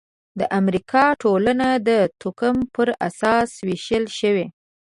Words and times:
د 0.39 0.41
امریکا 0.59 1.05
ټولنه 1.21 1.67
د 1.87 1.89
توکم 2.21 2.57
پر 2.75 2.87
اساس 3.07 3.49
وېش 3.67 3.85
شوې. 4.19 4.47